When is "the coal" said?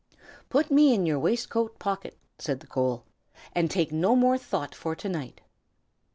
2.59-3.05